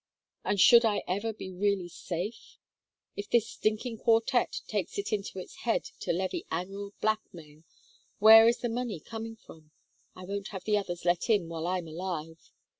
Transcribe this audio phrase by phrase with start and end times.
[0.43, 2.57] And should I ever be really safe?
[3.15, 7.61] If this stinking quartet takes it into its head to levy annual blackmail,
[8.17, 9.69] where is the money coming from?
[10.15, 12.49] I won't have the others let in while I'm alive.